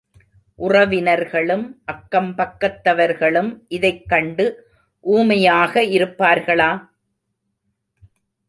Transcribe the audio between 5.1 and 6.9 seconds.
ஊமையாக இருப்பார்களா?